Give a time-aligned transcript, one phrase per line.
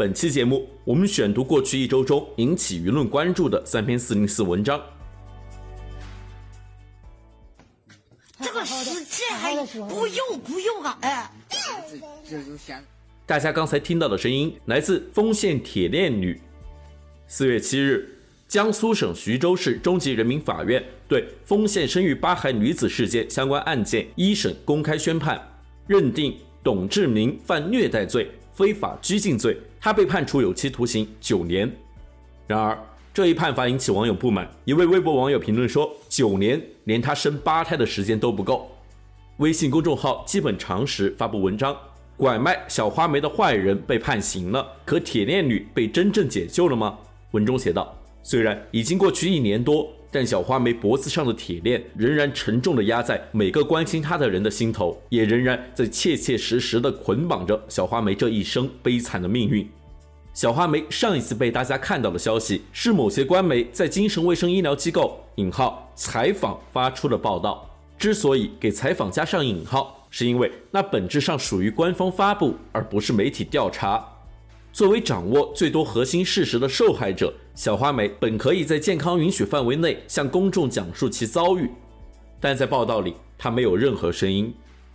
[0.00, 4.80] 本期节目，我们选读过去一周中引起舆论关注的三篇四零四文章。
[8.40, 10.98] 这个世界还不用不用啊！
[11.02, 11.30] 哎，
[12.26, 12.82] 这就想，
[13.26, 16.40] 大家刚才听到的声音来自丰县铁链女。
[17.26, 18.08] 四月七日，
[18.48, 25.38] 江苏省徐州市中级人民法院对丰县生育八孩女子事件相关案件一审公开宣判，
[25.86, 29.54] 认定董志明犯虐待罪、非法拘禁罪。
[29.80, 31.70] 他被判处有期徒刑九年，
[32.46, 32.78] 然而
[33.14, 34.48] 这一判罚引起网友不满。
[34.66, 38.70] 一位微博网友评论说：“九年连他生八胎的时间都不够。”
[39.38, 41.74] 微信公众号基本常识发布文章
[42.18, 46.98] ：“拐卖小花梅的坏人被判刑了，可铁链女被真正解救了吗？”
[47.32, 59.68] 文中写道：“虽然已经过去一年多，但小花梅脖子上的铁链仍然沉重地压在每个关心她的人的心头，也仍然在切切实实地捆绑着小花梅这一生悲惨的命运。”
[60.32, 67.68] 小花梅上一次被大家看到的消息是某些官媒在精神卫生医疗机构（引号采访）发出的报道。
[67.98, 74.02] 之所以给采访加上引号，是因为那本质上属于官方发布，而不是媒体调查。
[74.72, 81.70] 作为掌握最多核心事实的受害者，小花梅本可以在健康允许范围内向公众讲述其遭遇，
[82.40, 84.50] 但在报道里，她没有任何声音。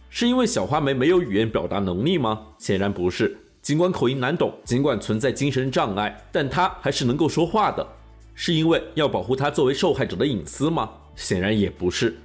[0.10, 2.42] 是因为小花梅没有语言表达能力吗？
[2.58, 3.38] 显然不是。
[3.62, 7.88] 尽管口音难懂，尽管存在精神障碍，但她还是能够说话的。
[8.34, 10.90] 是因为要保护她作为受害者的隐私吗？
[11.16, 12.18] 显然也不是。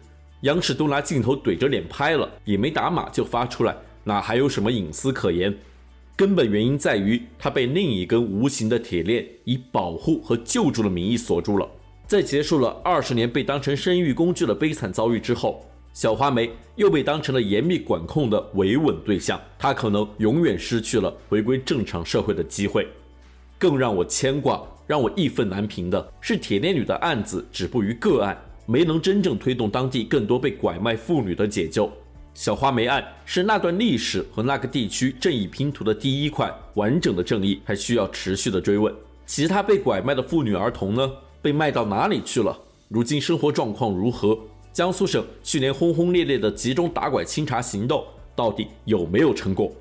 [0.44, 5.55] 央视都拿镜头怼着脸拍了，也没打码就发出来，哪还有什么隐私可言？
[6.16, 11.68] 根本原因在于她被另一根无形的铁链以保护和救助的名义锁住了。
[12.06, 22.86] 在结束了二十年被当成生育工具的悲惨遭遇之后，小花梅又被当成了严密管控的维稳对象，她可能永远失去了回归正常社会的机会。
[23.58, 31.92] 更让我牵挂、让我义愤难平的是，铁链女的案子止步于个案，没能真正推动当地更多被拐卖妇女的解救。
[32.33, 38.95] 小花梅案是那段历史和那个地区正义拼图的第一块完整的正义，还需要持续的追问。
[39.27, 41.11] 其他被拐卖的妇女儿童呢？
[41.42, 42.58] 被卖到哪里去了？
[42.89, 44.39] 如今生活状况如何？
[44.73, 48.05] 江苏省去年轰轰烈烈的集中打拐清查行动，
[48.36, 49.73] 到底有没有成功？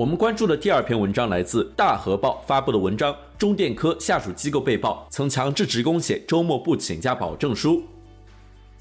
[0.00, 7.82] 我们关注的第二篇文章来自大河报发布的文章：中电科下属机构被曝曾强制职工写周末不请假保证书。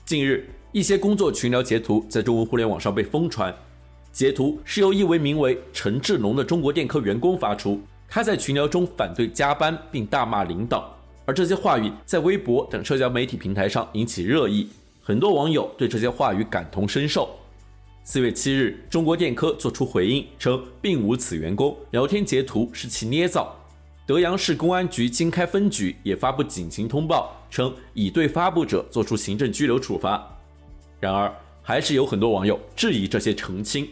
[0.06, 3.53] 近日，一些工作群聊截图在中文互联网上被疯传，
[4.13, 7.81] 截图是由一位名为陈志龙的中国电科员工发出。
[8.08, 10.90] 他在群聊中反对加班，并大骂领导，
[11.25, 14.69] 而这些话语在微博等社交媒体平台上引起热议，
[15.02, 17.29] 很多网友对这些话语感同身受。
[18.12, 23.56] 四月七日，中国电科作出回应称，并无此员工，聊天截图是其捏造。
[24.08, 30.28] 德阳市公安局经开分局也发布警情通报，称已对发布者作出行政拘留处罚。
[31.00, 31.31] 然而，
[31.62, 33.88] 还是有很多网友质疑这些澄清。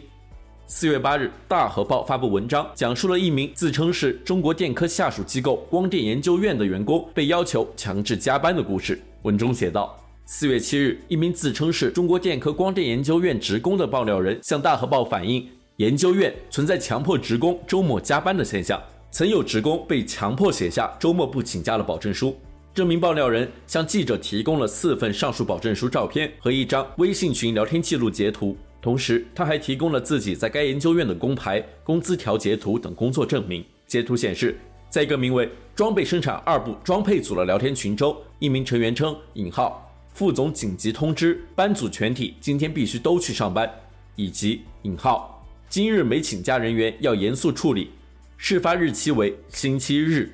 [0.66, 9.00] 四月八日，大河报发布文章，讲述了一名自称是中国电科下属机构光电研究院的员工被要求强制加班的故事。
[9.22, 9.96] 文中写道：
[10.30, 18.78] 四月七日，一名自称是中国电科光电研究院职工的爆料人向大河报反映，研究院存在强迫职工周末加班的现象，
[19.10, 22.36] 曾有职工被强迫写下周末不请假的保证书。
[22.74, 28.54] 这名爆料人向记者提供了四份上述保证书照片和一张微信群聊天记录截图。
[28.82, 33.64] 同时，他还提供了自己在该研究院的工牌、工资条截图等工作证明。
[33.86, 34.58] 截图显示，
[34.90, 39.87] 在一个名为“装备生产二部装配组”的聊天群中，一名成员称“引号
[40.18, 43.72] 副总紧急通知，班组全体今天必须都去上班”，
[44.16, 47.90] 以及“引号今日没请假人员要严肃处理，
[48.36, 50.28] 事发日期为星期日”。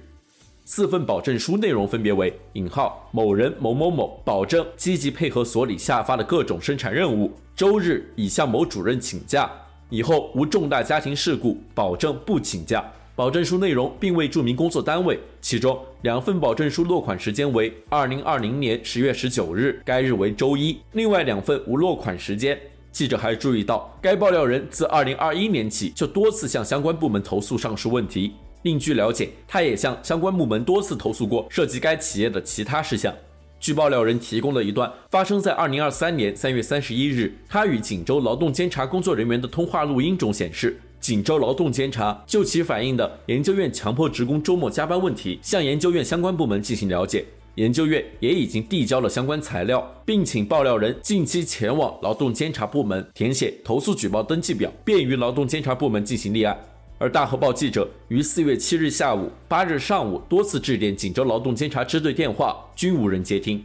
[0.64, 9.52] 四份保证书内容分别为：引号某人某某某保证积极配合所里下发的各种生产任务，周日已向某主任请假，
[9.90, 12.82] 以后无重大家庭事故，保证不请假。
[13.16, 22.58] 保证书内容并未注明工作单位，其中两份保证书落款时间为二零二零年十月十九日，该日为周一；另外两份无落款时间。
[22.90, 28.32] 记者还注意到，该爆料人自2021年起就多次向相关部门投诉上述问题。
[28.62, 33.14] 另据了解，他也向相关部门多次投诉过涉及该企业的其他事项。
[33.60, 47.22] 据爆料人提供的一段发生在2023年3月31日，他与锦州劳动监察工作人员的通话录音中显示，锦州劳动监察就其反映的研究院强迫职工周末加班问题，向研究院相关部门进行了解。
[47.56, 56.58] 研究院也已经递交了相关材料，并请爆料人近期前往劳动监察部门填写投诉举报登记表，便于劳动监察部门进行立案。
[56.96, 63.62] 而大河报记者于四月七日下午、八日上午多次致电锦州劳动监察支队电话，均无人接听。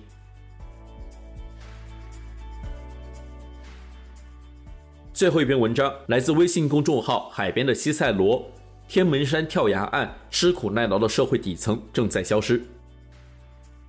[5.20, 8.50] 最后一篇文章来自微信公众号“海边的西塞罗”，
[8.88, 12.64] 天门山跳崖案，吃苦耐劳的社会底层正在消失。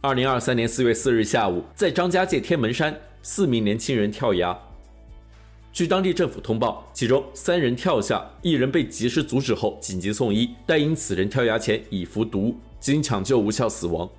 [0.01, 4.59] 二零二三年四月四日下午，在张家界天门山，四名年轻人跳崖。
[5.73, 14.11] 据当地政府通报，其中三人跳下，一人被及时阻止后紧急送医，但因此人跳崖前已服毒，经抢救无效死亡。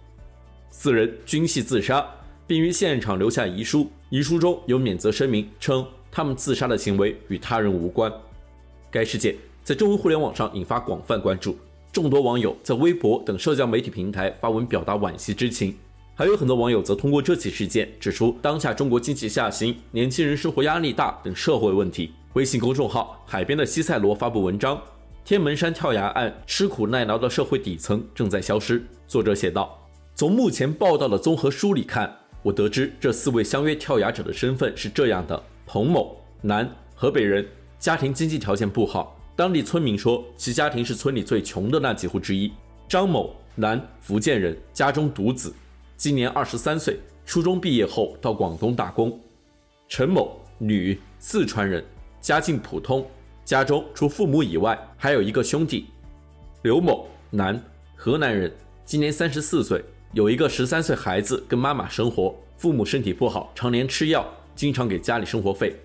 [0.70, 2.10] 四人均系自杀，
[2.48, 8.12] 并于现场留下遗书，遗书中有免责声明，称他们自杀的行为与他人无关。
[8.92, 11.58] 该事件在中文互联网上引发广泛关注，
[11.94, 15.76] 众多网友在微博等社交媒体平台发文表达惋惜之情。
[16.14, 22.12] 还有很多网友则通过这起事件指出，当下中国经济下行、年轻人生活压力大等社会问题。
[22.34, 24.80] 微信公众号“海边的西塞罗”发布文章
[25.26, 29.80] ：“天门山跳崖案，吃苦耐劳的社会底层正在消失。”作者写道
[30.14, 32.14] ：“从目前报道的综合梳理看，
[32.44, 35.42] 我得知这四位相约跳崖者的身份是这样的：
[35.74, 37.48] 彭某，男，河北人，
[37.80, 42.52] 家庭经济条件不好，当地村民说其家庭是村里最穷的那几户之一；
[42.90, 45.54] 张某，男，福建人，家中独子。”
[45.96, 49.18] 今年二十三岁，初中毕业后到广东打工。
[49.88, 51.82] 陈某，女，四川人，
[52.20, 53.08] 家境普通，
[53.46, 55.86] 家中除父母以外还有一个兄弟。
[56.64, 57.58] 刘某，男，
[57.96, 58.54] 河南人，
[58.84, 59.82] 今年三十四岁，
[60.12, 64.30] 有一个十三岁孩子跟妈妈生活，父母身体不好，常年吃药，
[64.62, 65.76] 经常给家里生活费。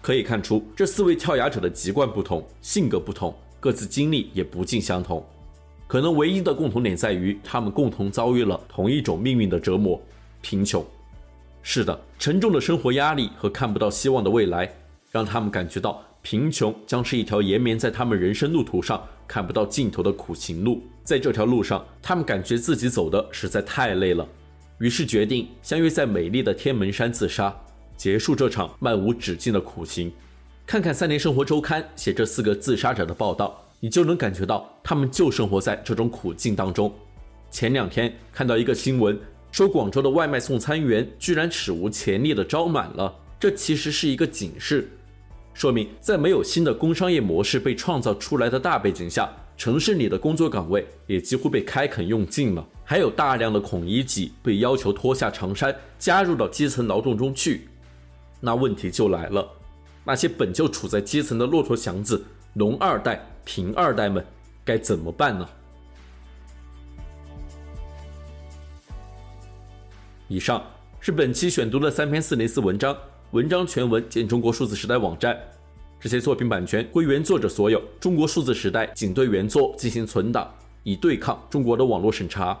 [0.00, 5.20] 可以看出，这四位跳崖者的籍贯不同，性格不同，各自经历也不尽相同。
[5.88, 10.00] 可能唯一的共同点在于，他们共同遭遇了同一种命运的折磨——
[10.40, 10.86] 贫穷。
[11.60, 14.72] 是的，沉重的生活压力和看不到希望的未来，
[15.10, 20.80] 让他们感觉到贫穷将是一条延绵在他们人生路途上看不到尽头的苦行路。
[21.02, 24.24] 在这条路上，他们感觉自己走的实在太累了，
[24.80, 27.54] 于是决定相约在美丽的天门山自杀，
[27.98, 30.10] 结束这场漫无止境的苦行。
[30.66, 33.62] 看看《三联生活周刊》写这四个自杀者的报道。
[33.82, 36.94] 你就能感觉到他们就生活在这种苦境当中。
[37.50, 39.18] 前两天看到一个新闻，
[39.50, 44.86] 说广州的外卖送餐员居然史无前例的招满了，这其实是一个警示，
[45.54, 57.68] 说明在没有新的工商业模式被创造出来的大背景下，城市里的工作岗位也几乎被开垦用尽了，还有大量的孔乙己被要求脱下长衫加入到基层劳动中去。
[58.40, 59.48] 那问题就来了，
[60.02, 62.20] 那些本就处在基层的骆驼祥子、
[62.52, 63.24] 农二代。
[63.44, 64.26] 贫二代们
[64.64, 65.48] 该怎么办呢？
[70.26, 70.60] 以上
[70.98, 72.96] 是本期选读的三篇四零四文章，
[73.30, 75.38] 文章全文见中国数字时代网站。
[76.00, 82.60] 这些作品版权归原作者所有，中国数字时代仅对原作进行存档，以对抗中国的网络审查。